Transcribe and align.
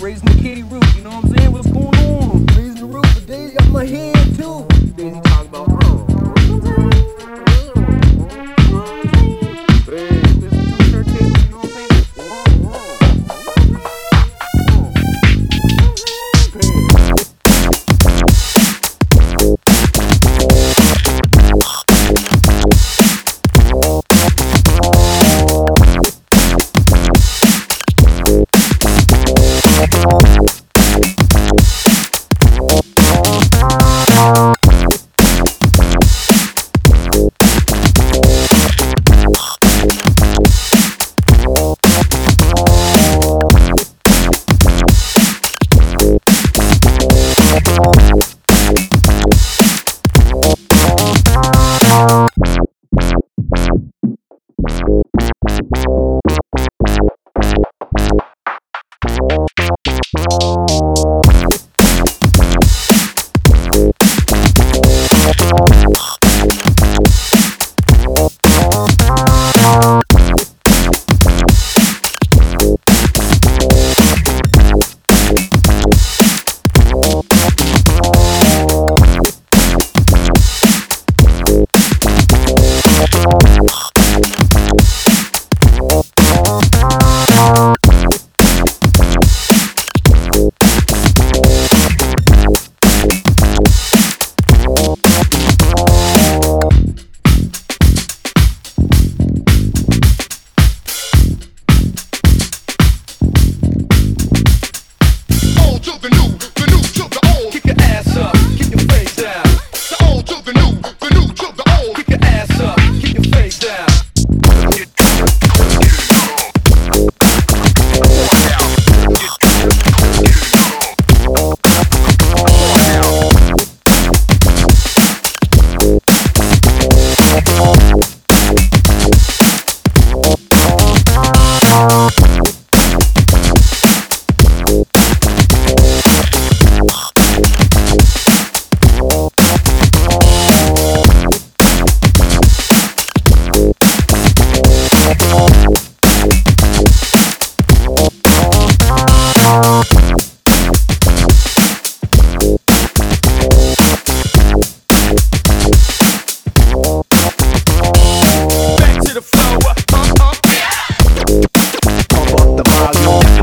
raising 0.00 0.28
the 0.28 0.42
kitty 0.42 0.62
roof, 0.62 0.82
you 0.96 1.02
know 1.02 1.10
what 1.10 1.24
I'm 1.26 1.36
saying? 1.36 1.52
What's 1.52 1.70
going 1.70 1.86
on? 1.86 2.46
Raising 2.56 2.74
the 2.76 2.86
roof 2.86 3.04
but 3.14 3.26
Daisy, 3.26 3.54
got 3.54 3.68
my 3.68 3.84
hand 3.84 4.36
too. 4.36 4.66
Daisy 4.96 5.20
talking 5.20 5.48
about 5.48 5.79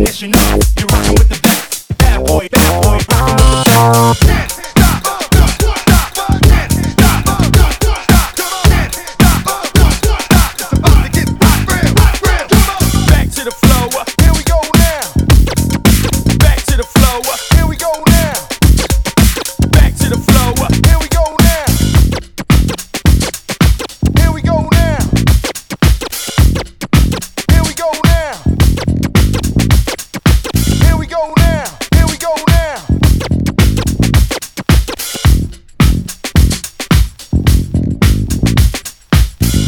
definition 0.06 0.34
of 0.36 0.57